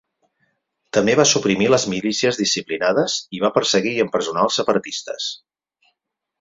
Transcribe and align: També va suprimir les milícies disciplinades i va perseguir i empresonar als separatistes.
També 0.97 1.13
va 1.19 1.25
suprimir 1.31 1.67
les 1.73 1.85
milícies 1.91 2.41
disciplinades 2.41 3.19
i 3.39 3.45
va 3.45 3.53
perseguir 3.61 3.95
i 3.99 4.03
empresonar 4.07 4.47
als 4.49 4.61
separatistes. 4.63 5.33